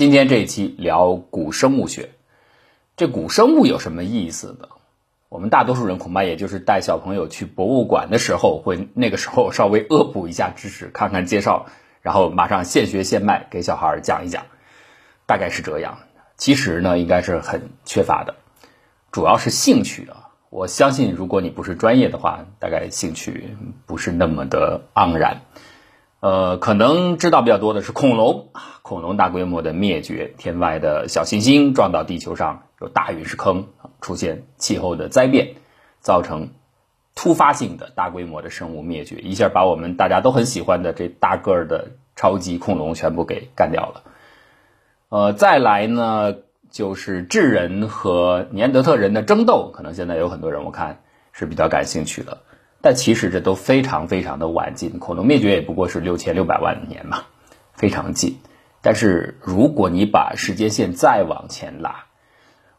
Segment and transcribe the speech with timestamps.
[0.00, 2.12] 今天这一期聊古生物学，
[2.96, 4.66] 这古生物有什么意思呢？
[5.28, 11.66] 我们大多数人恐怕也就是带小朋友去博物馆的时候，会那个时候稍微恶补一下知识，看看介绍，
[12.00, 14.46] 然后马上现学现卖给小孩讲一讲，
[15.26, 15.98] 大概是这样。
[16.38, 18.36] 其实呢，应该是很缺乏的，
[19.12, 20.30] 主要是兴趣啊。
[20.48, 23.54] 我相信，如果你不是专业的话，大概兴趣
[23.84, 25.42] 不是那么的盎然。
[26.20, 28.48] 呃，可能知道比较多的是恐龙
[28.82, 33.66] 恐龙大规模的灭绝，天外的小行星撞到地球上，有大陨石坑。
[34.02, 35.56] 出现气候的灾变，
[36.00, 36.52] 造成
[37.14, 44.02] 突发性的大规模的生物灭绝，一下把我们大家都很喜欢的这大个儿的超级恐龙全部给干掉了。
[45.10, 46.34] 呃，再来呢，
[46.70, 52.38] 就是智人和尼安德特人的争斗，可能现在有很多人我看是比较感兴趣的，
[52.82, 57.24] 但其实这都非常非常的晚近，恐龙灭绝也不过是六千六百万年嘛，
[57.74, 58.38] 非常近。
[58.82, 62.06] 但是如果你把时间线再往前拉，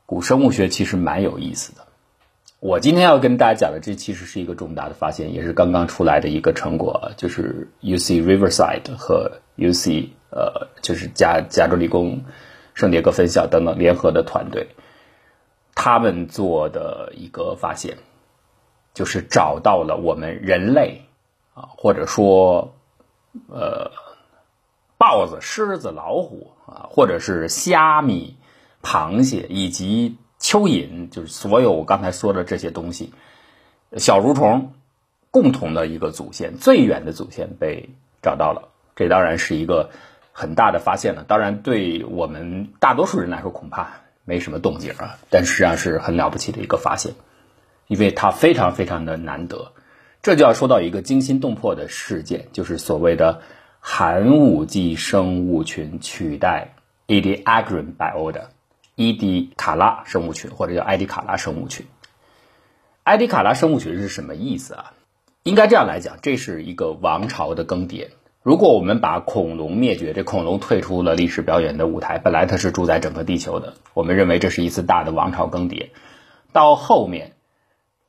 [0.05, 1.81] 古生物学其实蛮有意思的。
[2.59, 12.23] 我今天要跟大家讲的，这其实是一个重大的发现，也是刚刚出来的一个成果，就是 U C Riverside 和 U C 呃，就是加加州理工
[12.73, 14.69] 圣迭戈分校等等联合的团队，
[15.75, 17.97] 他们做的一个发现，
[18.93, 21.01] 就是找到了我们人类
[21.53, 22.73] 啊，或者说
[23.49, 23.91] 呃，
[24.97, 28.37] 豹子、狮子、老虎啊，或者是虾米。
[28.83, 33.13] 螃蟹以及蚯蚓，就是所有我刚才说的这些东西，
[33.97, 34.73] 小蠕虫
[35.29, 37.91] 共同的一个祖先，最远的祖先被
[38.23, 38.69] 找到了。
[38.95, 39.91] 这当然是一个
[40.31, 41.23] 很大的发现了。
[41.27, 45.19] 当然，对我们大多数人来说，恐怕没什么动静啊。
[45.29, 47.13] 但实际上是很了不起的一个发现，
[47.91, 49.73] 因为它非常非常的难得。
[50.21, 53.41] 这就要说到一个惊心动魄的事件，就是所谓的
[53.81, 56.75] 寒武纪生物群取代
[57.07, 58.43] Ediacaran biota。
[58.95, 61.85] 伊迪卡拉生物群，或者叫埃迪卡拉生物群。
[63.03, 64.93] 埃迪卡拉生物群是什么意思啊？
[65.43, 68.07] 应该这样来讲，这是一个王朝的更迭。
[68.41, 75.89] 如果我们把恐龙灭绝，这恐龙退出了历史表演的舞台，本来它是主宰整个地球的，我们认为这是一次大的王朝更迭。
[76.53, 77.33] 到后面，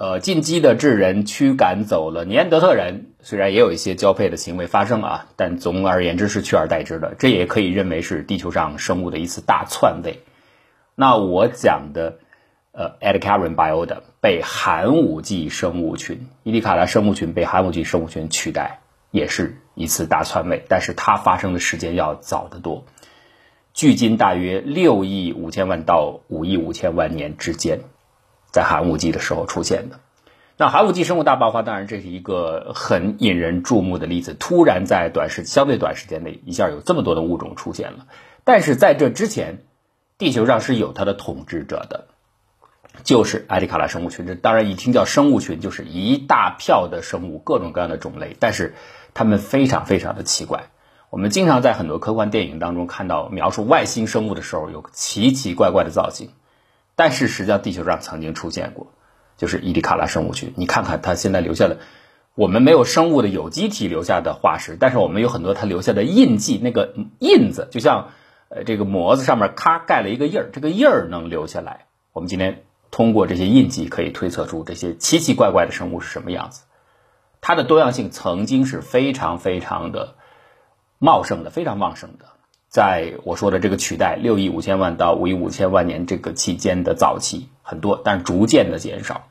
[0.03, 7.15] 呃，进击的智人驱赶走了尼安德特人，虽然也有一些交配的行为发生啊，但总而言之是取而代之的。
[7.21, 10.25] 这也可以认为是地球上生物的一次大篡位。
[10.97, 12.19] 那我讲的，
[12.73, 18.81] 呃，Ediacaran biota 被寒武纪生物群，伊迪卡拉生物群被寒武纪生物群取代，
[19.13, 22.87] 也是一次大篡位，但是它发生的时间要早得多，
[23.73, 27.83] 距今大约六亿五千万到五亿五千万年之间，
[28.53, 29.99] 在寒武纪的时候出现的。
[30.57, 38.07] 那寒武纪生物大爆发，当然这是一个很引人注目的例子，突然在短时相对短时间内一下有这么多的物种出现了，
[38.45, 39.65] 但是在这之前。
[40.19, 42.07] 地球上是有它的统治者的，
[43.03, 44.25] 就是埃迪卡拉生物群。
[44.25, 48.37] 这当然一听叫生物群，就是一大票的生物，各种各样的种类。
[48.39, 48.75] 但是
[49.15, 50.67] 它们非常非常的奇怪。
[51.11, 56.31] 我们经常在很多科幻电影当中看到描述外星生物的时候，有奇奇怪怪的造型。
[57.03, 58.93] 但是实际上地球上曾经出现过，
[59.37, 60.55] 就是伊迪卡拉生物群。
[60.57, 61.79] 你看看它现在留下的，
[62.37, 68.11] 我们没有生物的有机体留下的化石，但是我们有很多它留下的印记，那个印子就像。
[68.55, 71.87] 呃，这个模子上面咔盖了一个印儿，这个印儿能留下来。
[72.13, 76.65] 我们今天通过这些印记可以推测出这些奇奇怪怪的生物是什么样子。
[77.41, 80.17] 它的多样性曾经是非常非常的
[80.99, 82.27] 茂盛的，非常旺盛的。
[82.73, 89.29] 在我说的这个取代六亿五千万到五亿五千万年这个期间的早期很多，但逐渐的减少，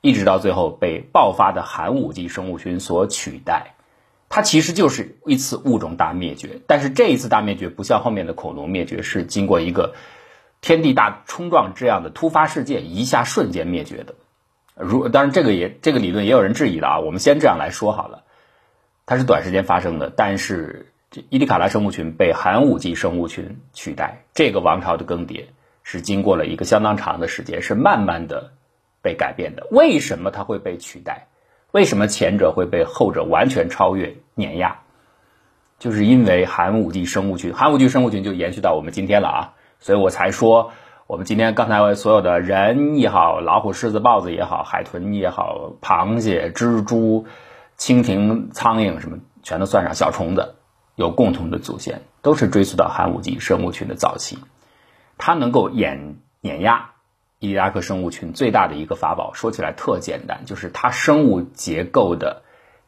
[0.00, 3.74] 一直到最后被爆发的寒武纪生物群所取代。
[4.28, 9.94] 它其实就是一次物种大灭绝，但是这一次大灭绝不像后面的恐龙灭绝，是经过一个
[10.60, 14.14] 天地大冲撞这样的突发事件，一下瞬间灭绝的。
[14.76, 18.22] 如当然这个也这个理论也有人质疑了啊，我们先这样来说好了，
[19.06, 25.46] 它是短时间发生的，但是这伊迪卡拉生物群被寒武纪生物群取代，这个王朝的更迭
[25.82, 28.52] 是经过了一个相当长的时间，是慢慢的
[29.02, 29.66] 被改变的。
[29.72, 31.26] 为什么它会被取代？
[31.72, 34.82] 为什么前者会被后者完全超越碾压？
[35.80, 39.40] 就是因为寒武纪生物群，寒武纪生物群就延续到我们今天了啊，
[39.80, 40.70] 所以我才说，
[41.08, 47.26] 我们今天刚才所有的人也好，老虎、狮子、豹子也好，海豚也好，螃蟹、蜘蛛、
[47.76, 50.54] 蜻蜓、苍蝇什么，全都算上小虫子，
[51.00, 54.38] 有共同的祖先，都是追溯到寒武纪生物群的早期，
[55.16, 56.90] 它能够碾碾压。
[57.38, 62.42] 伊迪亚克生物群最大的一个法宝，说起来特简单，就是它生物结构的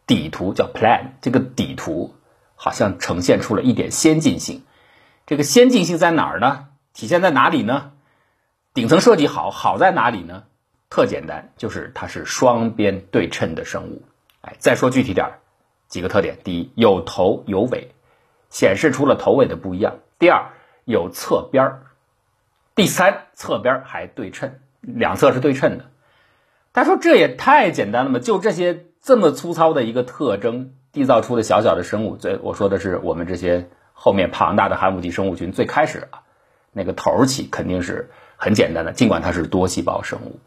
[0.06, 1.12] 底图叫 plan。
[1.23, 2.14] 这个底图
[2.55, 4.62] 好像呈现出了一点先进性，
[5.25, 6.67] 这个先进性在哪儿呢？
[6.93, 7.93] 体现在哪里呢？
[8.75, 10.44] 顶层设计好，好在哪里呢？
[10.91, 14.03] 特简单，就是它是双边对称的生物。
[14.43, 15.38] 哎，再说具体点儿，
[15.88, 17.94] 几个特点：第一，有头有尾，
[18.53, 20.53] 显示出了头尾的不一样；第二，
[20.85, 21.71] 有侧边儿；
[22.77, 25.87] 第三，侧边还对称，两侧是对称的。
[26.73, 36.23] 他说这也太简单了嘛，就这些这么粗糙的一个特征，缔造出的小小的生物，最我说的是我们这些后面庞大的寒武纪生物群最开始啊，
[36.73, 40.39] 那个头起肯定是很简单的，尽管它是多细胞生物。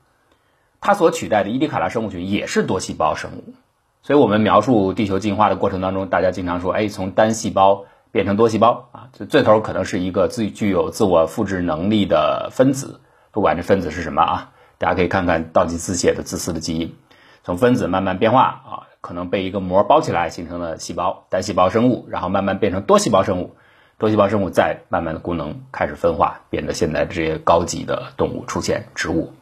[0.80, 3.56] 它所取代的伊迪卡拉生物群也是多细胞生物，
[4.04, 13.02] 所以我们描述地球进化的过程当中，大家经常说，哎，从单细胞变成多细胞啊，这最头可能是一个自具有自我复制能力的分子，
[13.34, 16.96] 不管这分子是什么啊，大家可以看看倒计字写的自私的基因，
[17.44, 23.58] 从分子慢慢变化啊，可能被一个膜包起来形成了细胞，单细胞生物，然后慢慢变成多细胞生物，
[23.98, 29.34] 多细胞生物再慢慢的功能开始分化，变得现在这些高级的动物出现，植物。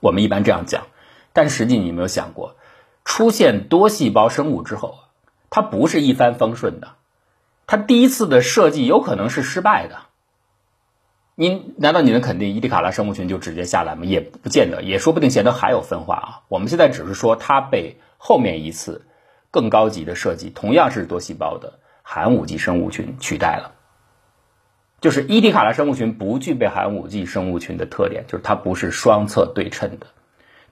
[0.00, 0.82] 我们一般这样讲，
[1.32, 2.56] 但实际你有没有想过，
[3.06, 4.98] 出现多细胞生物之后，
[5.48, 6.88] 它不是一帆风顺的，
[7.68, 9.98] 它第一次的设计有可能是失败的。
[11.34, 14.04] 你难道你能肯定伊迪卡拉生物群就直接下来吗？
[14.06, 16.28] 也不见得，也说不定前头还有分化啊。
[16.48, 19.06] 我们现在只是说它被后面一次
[19.50, 23.74] 更高级的设计，同样是多细胞的寒武纪生物群取代了。
[25.02, 30.06] 就是伊迪卡拉生物群不具备寒武纪生物群的特点，就是它不是双侧对称的，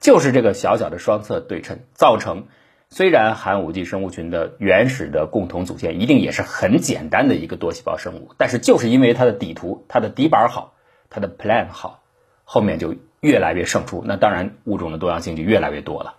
[0.01, 2.47] 就是这个小小的双侧对称造成，
[2.89, 10.73] 虽然寒武纪生物群的原始的共同祖先一定也是很简单的一个多细胞生物，但是就是因为它的底图、它的底板好、
[11.09, 12.01] 它的 plan 好，
[12.45, 16.15] 后面就越来越胜出，那当然物种的多样性就越来越多了，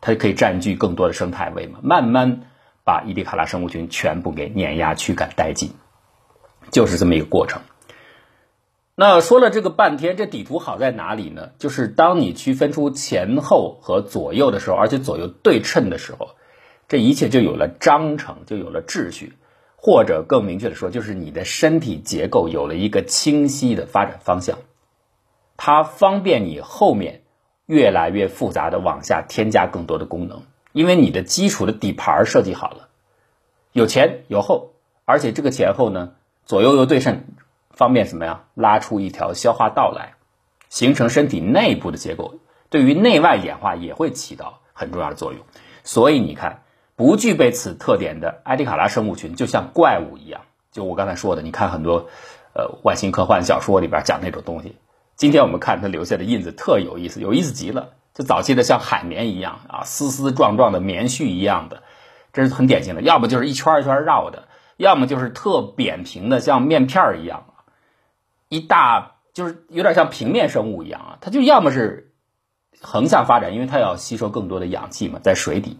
[0.00, 2.42] 它可以占据更多的生态位嘛，慢慢
[2.84, 5.72] 把伊迪卡拉生物群全部给碾压驱赶殆尽。
[6.70, 7.62] 就是这么一个过程。
[9.02, 11.52] 那说了这个半天，这底图好在哪里呢？
[11.58, 16.32] 就是当你区分出前后和左右的时候，而且左右对称的时候，
[16.86, 19.32] 这一切就有了章程，就有了秩序，
[19.76, 24.58] 或者更明确的说，就是你的身体结构有了一个清晰的发展方向，
[25.56, 27.22] 它方便你后面
[27.64, 30.42] 越来越复杂的往下添加更多的功能，
[30.72, 32.88] 因为你的基础的底盘设计好了，
[33.72, 34.74] 有前有后，
[35.06, 36.12] 而且这个前后呢。
[36.46, 37.26] 左右又对称，
[37.80, 38.42] 方便什么呀？
[38.54, 40.12] 拉出一条消化道来，
[40.68, 42.34] 形成身体内部的结构，
[42.68, 45.40] 对于内外演化也会起到很重要的作用。
[45.82, 46.60] 所以你看，
[46.94, 50.42] 不具备此特点的埃迪卡拉生物群，就像怪物一样。
[50.70, 52.10] 就我刚才说的，你看很多
[52.52, 54.76] 呃外星科幻小说里边讲那种东西。
[55.16, 57.94] 今天我们看它留下的印子特有意思，有意思极了。
[58.12, 61.82] 就早期的像海绵一样啊，丝丝状状的棉絮一样的，
[62.34, 63.00] 这是很典型的。
[63.00, 64.48] 要么就是一圈一圈绕的。
[64.76, 67.44] 要么就是特扁平的，像面片儿一样，
[68.50, 71.18] 一大就是有点像平面生物一样啊。
[71.22, 72.12] 它就要么是
[72.82, 75.78] 横向发展，因为它要吸收更多的氧气嘛，在水底，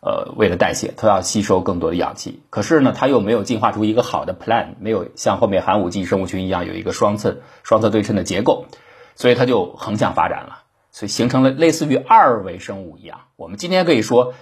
[0.00, 2.40] 呃，为了代谢，它要吸收更多的氧气。
[2.50, 8.66] 可是呢，它又没有进化出一个好的 plan，没有像后面寒武纪生物群一样有一个双侧双侧对称的结构，
[9.16, 10.62] 所以它就横向发展了，
[10.92, 13.22] 所以形成了类似于二维生物一样。
[13.34, 14.34] 我们今天可以说。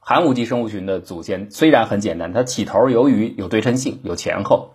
[0.00, 4.72] 寒武纪生物群的祖先虽然很简单，它起头由于有对称性、有前后，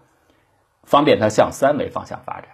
[0.84, 2.50] 方便它向三维方向发展，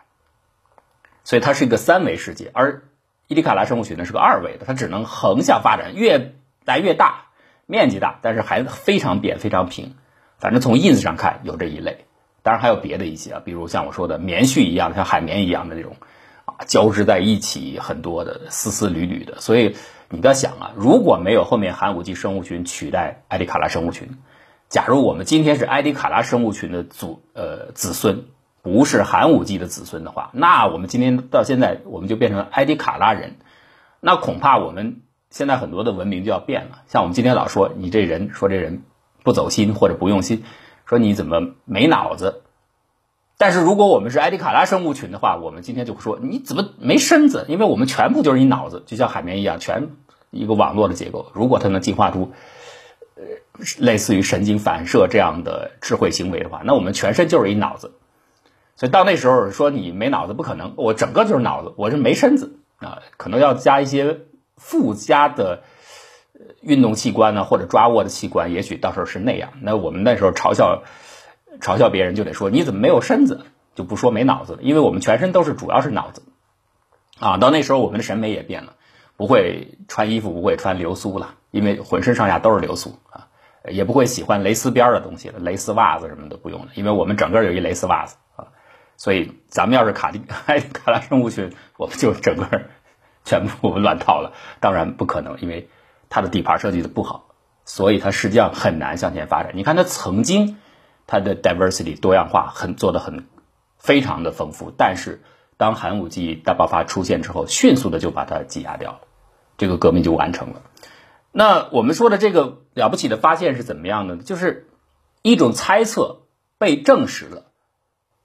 [1.24, 2.52] 所以它是一个三维世界。
[2.54, 2.84] 而
[3.28, 6.34] 伊迪卡拉生物群呢是个二维的，它只能横向发展，越
[6.66, 7.26] 来越大，
[7.66, 9.96] 面积大，但是还非常扁、非常平。
[10.38, 12.06] 反正从印子上看有这一类，
[12.44, 15.96] 当然还有别的一些啊，比如像我说的棉絮一样、像海绵一样的那种
[16.46, 19.76] 啊，交织在一起很多的丝丝缕缕的，所以。
[20.12, 24.18] 你要想啊，如果没有后面寒武纪生物群取代埃迪卡拉生物群，
[24.70, 28.26] 假如我们今天是埃迪卡拉生物群的祖呃子孙，
[28.62, 33.38] 不是寒武纪的子孙的话，那我们今天到现在我们就变成埃迪卡拉人，
[34.00, 36.84] 那恐怕我们现在很多的文明就要变了。
[36.86, 38.84] 像我们今天老说你这人说这人
[39.24, 40.44] 不走心或者不用心，
[40.86, 42.44] 说你怎么没脑子。
[43.40, 47.46] 但是如果我们是埃迪卡拉生物群的话，我们今天就会说你怎么没身子？
[47.48, 49.90] 因为我们全部就是一脑子，就像海绵一样，全
[50.30, 51.32] 一个网络的结构。
[51.34, 52.34] 如果它能进化出
[53.78, 57.94] 类似于神经反射这样的智慧行为的话，那我们全身就是一脑子。
[58.76, 64.22] 所以到那时候说你没脑子不可能，我整个就是脑子，我是没身子啊，可能要加一些
[64.58, 65.64] 附加的
[66.62, 69.54] 运动器官呢，或者抓握的器官，也许到时候是那样。
[69.62, 70.84] 那我们那时候嘲笑。
[71.60, 73.44] 嘲笑别人就得说你怎么没有身子，
[73.76, 76.22] 就不说没脑子，因为我们全身都是主要是脑子，
[77.20, 78.76] 啊，到那时候我们的审美也变了，
[79.18, 83.28] 不会穿衣服不会穿流苏了，因为浑身上下都是流苏啊，
[83.70, 88.48] 也不会喜欢蕾丝边的东西了，蕾丝袜子什么的不用了，因为我们整个有一蕾丝袜子啊
[88.98, 92.64] 所以咱们要是卡蒂 卡拉生物群，我们就整个
[93.24, 94.34] 全部乱套了。
[94.60, 95.70] 当然不可能，因为
[96.10, 97.30] 它的底盘设计的不好，
[97.64, 99.54] 所以它实际上很难向前发展。
[99.56, 100.58] 你看它曾经
[101.08, 103.26] 它的 diversity 多样化很做的很
[103.78, 105.22] 非常的丰富，但是
[105.56, 109.00] 当寒武纪大爆发出现之后，迅速的就把它挤压掉了，
[109.58, 110.62] 这个革命就完成了。
[111.40, 114.24] 那我们说的这个了不起的发现是怎么样的呢？
[114.24, 114.68] 就是
[115.22, 116.24] 一种猜测
[116.58, 117.46] 被证实了。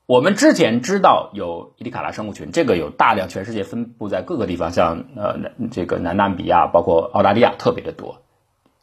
[0.07, 8.21] 我们之前知道有伊迪卡拉生物群，这个有大量，全世界分布在各个地方，像呃这个南纳比亚，包括澳大利亚特别的多，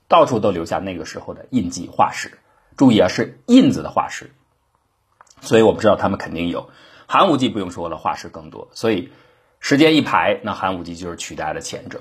[0.07, 2.31] 到处都留下那个时候的印记化石。
[2.77, 4.31] 注意啊，是印子的化石，
[5.41, 6.69] 所以我们知道他们肯定有。
[7.05, 9.11] 寒武纪不用说了，化石更多，所以
[9.59, 11.99] 时间一排，那寒武纪就是取代了前者，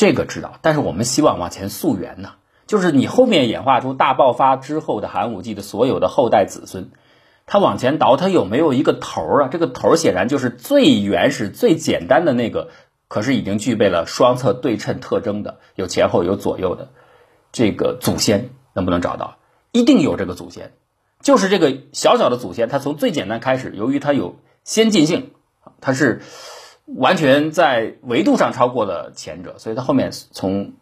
[0.00, 0.58] 这个知道。
[0.62, 2.30] 但是我们希望往前溯源呢，
[2.66, 6.90] 就是你后面演化出大爆发之后的寒武纪的所有的后代子孙。
[7.44, 9.48] 它往前倒，它有没有一个头儿啊？
[9.52, 12.70] 这个头儿显然就是最原始、最简单的那个，
[13.08, 16.88] 可是已经具备了双侧对称特征的，有前后有左右的
[17.52, 19.36] 这个祖先，能不能找到？
[19.70, 20.72] 一定有这个祖先，
[21.20, 25.32] 就是这个小小的祖先，它从最简单开始，由于它有先进性，
[25.82, 26.22] 它是
[26.86, 30.74] 完全在维度上超过了前者，所以它后面从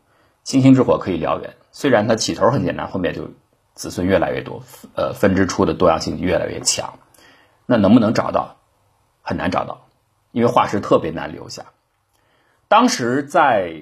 [0.45, 1.55] 星星之火可以燎原。
[1.73, 3.31] 虽然它起头很简单，后面就。
[3.75, 4.65] 子孙越来越多，
[4.97, 6.99] 呃，分支出的多样性越来越强，
[7.65, 8.57] 那能不能找到？
[9.23, 9.87] 很难找到，
[10.33, 11.67] 因为化石特别难留下。
[12.67, 13.73] 当时在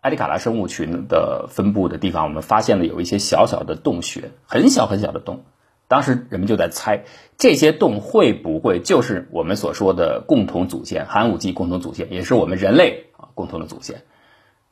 [0.00, 5.44] 埃迪卡拉生物群的分布的地方，我们发现了有一些小小的洞穴，很小很小的洞。
[5.92, 7.04] 当时人们就在猜，
[7.36, 14.02] 这些洞会不会就是我们所说的共同祖先——寒武纪共同祖先，也是我们人类啊共同的祖先？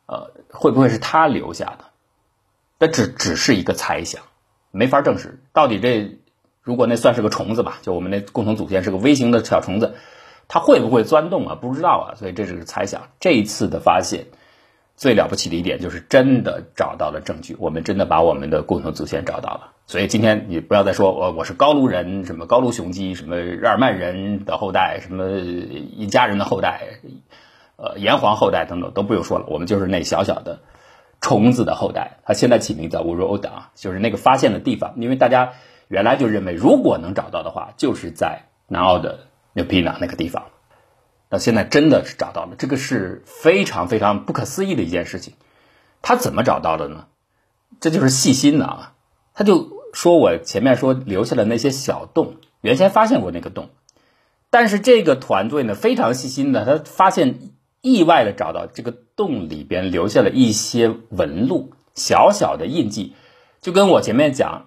[0.06, 1.84] 呃，会不会是他留下的？
[2.78, 4.22] 那只只是一个猜想。
[4.70, 6.18] 没法证实到底这，
[6.62, 9.96] 如果那算是个虫子吧，就我们那共同祖先是个微型的小虫子，
[10.48, 11.54] 它会不会钻洞啊？
[11.54, 13.08] 不知道啊，所以这只是猜想。
[13.20, 14.28] 这一次的发现
[15.00, 19.72] 最了不起的一点就是真的找到了证据，我们真的把我们的共同祖先找到了。
[19.86, 26.82] 所以今天你不要再说我我是高卢人，什么高卢雄鸡，什么日耳曼人的后代，什么一家人的后代，
[27.76, 30.60] 呃炎黄后代等等都不用说了，我们就是那小小的。
[31.22, 34.94] 虫子的后代，它现在起名叫乌罗欧达，就是那个发现的地方。
[34.96, 35.52] 因为大家
[35.86, 40.44] 原来就认为，如果能找到的话，就是在南澳的纽皮纳那个地方。
[41.30, 45.34] 那现在真的是找到了，这个是非常非常不可思议的一件事情。
[46.02, 47.06] 他怎么找到的呢？
[47.80, 48.94] 这就是细心的啊！
[49.32, 53.70] 他就说我前面说留下的那些小洞，原先发现过那个洞，
[54.50, 57.38] 但是这个团队呢非常细心的，他发现。
[57.82, 63.14] 意外的找到这个洞里边留下了一些纹路，小小的印记，
[63.62, 64.66] 就跟我前面讲，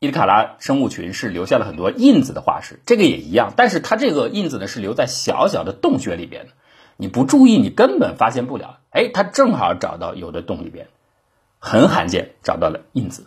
[0.00, 3.52] 伊里卡拉生物群是留下了很多印子的化石，这个也一样。
[3.54, 6.52] 但是它这个印子呢是留在小小的洞穴里边的，
[6.96, 8.78] 你不注意你根本发现不了。
[8.88, 10.88] 哎，他正好找到有的洞里边
[11.58, 13.26] 很罕见找到了印子，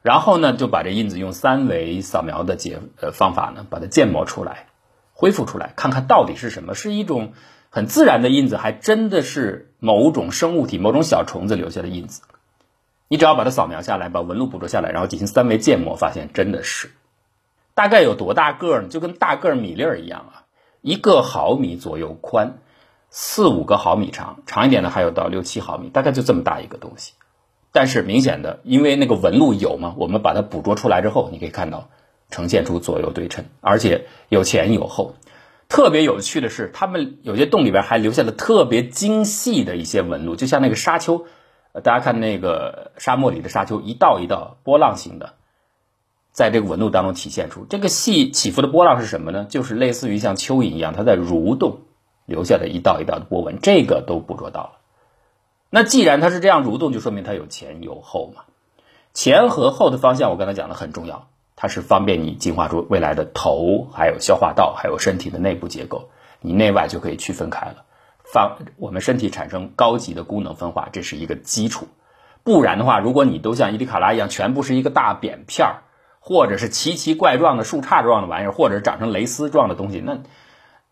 [0.00, 4.68] 然后呢就把这印子用三维扫描的解呃方法呢把它建模出来，
[5.12, 7.34] 恢复出来，看看到底是什么，是一种。
[7.68, 12.22] 很自然的印子，还真的是某种生物体、某种小虫子留下的印子。
[13.08, 16.90] 你只要把它扫描下来，把纹路捕捉下来，然后进行三维建模，发现真的是。
[17.74, 18.88] 大概有多大个呢？
[18.88, 20.44] 就跟大个米粒儿一样啊，
[20.80, 22.58] 一个毫米左右宽，
[23.10, 27.12] 四五个毫米长，长一点的还有到六七毫米，大概就这么大一个东西。
[27.72, 31.88] 但是明显的，因为那个纹路有嘛，我们把它捕捉出来之后，你可以看到
[32.30, 35.14] 呈现出左右对称，而且有前有后。
[35.68, 41.26] 特别有趣的是，他们有些洞里边还留下了特别精细的一些纹路，就像那个沙丘。
[41.82, 45.34] 大家看那个沙漠里的沙丘，一道一道波浪形的，
[46.30, 49.46] 在这个纹路当中体现出这个细起伏的波浪是什么呢？
[49.48, 51.80] 就是类似于像蚯蚓一样，它在蠕动，
[52.26, 54.72] 留下的一道一道的波纹，这个都捕捉到了。
[55.70, 58.42] 那既然它是这样蠕动，就说明它有前有后嘛。
[59.12, 61.28] 前和后的方向，我刚才讲的很重要。
[61.56, 67.84] 它是方便你进化出未来的头，还有消化道，还有身体的内部结构，你内外就可以区分开了。
[68.24, 71.86] 方我们身体产生高级的功能分化，这是一个基础。
[72.42, 75.82] 不然的话，如果你都像伊丽卡拉一样，全部是一个大扁片儿，
[76.20, 80.18] 或者是奇奇怪状的树杈状的玩意儿，或者长成蕾丝状的东西，那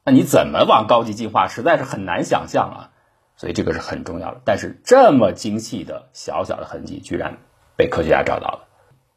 [0.05, 2.91] 那你怎么往高级进化，实在是很难想象啊。
[3.37, 4.41] 所以这个是很重要的。
[4.45, 7.39] 但是这么精细的小小的痕迹，居然
[7.77, 8.69] 被科学家找到了。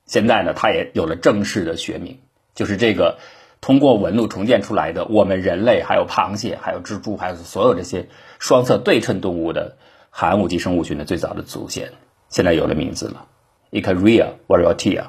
[0.05, 2.19] 现在呢，它也有了正式的学名，
[2.53, 3.17] 就是这个
[3.65, 9.77] 通过纹路重建出来的我们人类、还有螃蟹、还有蜘蛛、还有所有这些双侧对称动物的
[10.11, 11.93] 寒武纪生物群的最早的祖先，
[12.29, 13.25] 现在有了名字了
[13.71, 15.05] e c a r i a variotea。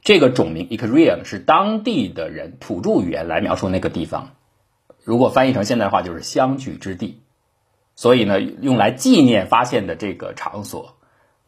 [0.00, 4.28] 这个种名 Ikaria 是当地的人土著语言来描述那个地方，
[5.02, 7.18] 如果翻译成现代话就是相聚之地，
[7.96, 10.94] 所以呢，用来纪念发现的这个场所，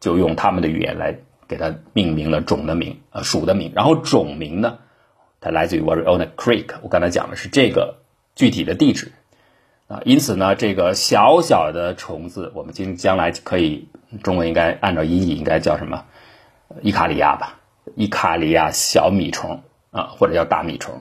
[0.01, 3.71] 就用他们的语言来给它命名了种的名，呃，属的名。
[3.73, 4.79] 然后种名呢，
[5.41, 7.99] 它来自于 Variona Creek，我刚才讲的是这个
[8.35, 9.13] 具体的地址
[9.89, 10.01] 啊。
[10.05, 13.89] 因此呢，这个小小的虫子，我们今将来可以
[14.23, 16.05] 中文应该按照音译应该叫什么？
[16.83, 17.61] 伊卡利亚吧，
[17.95, 19.63] 伊卡利亚小米虫
[19.93, 21.01] 啊，或者叫大米虫，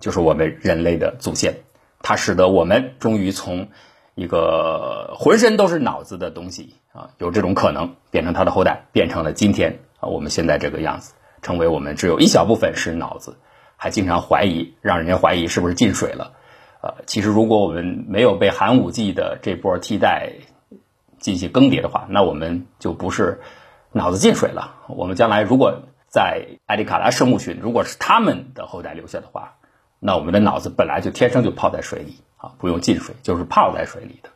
[0.00, 1.54] 就是我们人类的祖先。
[2.00, 3.68] 它使得我们终于从
[4.14, 11.12] 一个浑身都是脑子的东西啊，有这种可能变成它的后代，变成了今天啊我们现在这个样子，
[11.42, 13.36] 成为我们只有一小部分是脑子，
[13.82, 16.34] 还经常怀疑，让人家怀疑是不是进水了。
[16.82, 20.34] 呃，其实如果我们没有被寒武纪的这波替代
[21.18, 23.40] 进行更迭的话，那我们就不是
[23.90, 24.76] 脑子进水了。
[24.86, 29.54] 我们将来如果在埃里卡拉生物群，如果是他们的后代留下的话。
[29.98, 34.30] 那我们的脑子本来就天生就泡在水里啊，不用进水，就是泡在水里的。